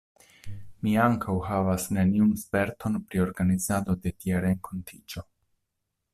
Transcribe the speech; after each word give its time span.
Mi 0.85 0.93
ankaŭ 1.01 1.35
havas 1.49 1.85
neniun 1.97 2.31
sperton 2.45 2.97
pri 3.05 3.23
organizado 3.27 3.99
de 4.07 4.17
tia 4.23 4.43
renkontiĝo. 4.49 5.29